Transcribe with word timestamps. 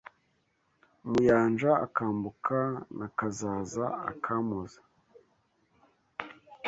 Umuyanja 1.05 1.69
akambuka 1.85 2.57
Na 2.97 3.07
Kazaza 3.17 3.85
akampoza 4.11 4.79